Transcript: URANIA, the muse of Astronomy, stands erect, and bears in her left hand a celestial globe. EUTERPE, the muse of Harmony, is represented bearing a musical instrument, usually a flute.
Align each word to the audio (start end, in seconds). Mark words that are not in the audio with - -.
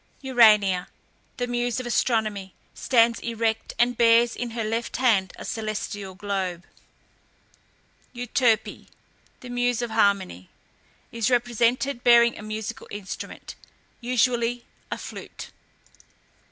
URANIA, 0.23 0.87
the 1.37 1.45
muse 1.45 1.79
of 1.79 1.85
Astronomy, 1.85 2.55
stands 2.73 3.19
erect, 3.19 3.73
and 3.77 3.95
bears 3.95 4.35
in 4.35 4.49
her 4.49 4.63
left 4.63 4.97
hand 4.97 5.31
a 5.37 5.45
celestial 5.45 6.15
globe. 6.15 6.65
EUTERPE, 8.11 8.87
the 9.41 9.49
muse 9.51 9.83
of 9.83 9.91
Harmony, 9.91 10.49
is 11.11 11.29
represented 11.29 12.03
bearing 12.03 12.35
a 12.35 12.41
musical 12.41 12.87
instrument, 12.89 13.53
usually 13.99 14.65
a 14.89 14.97
flute. 14.97 15.51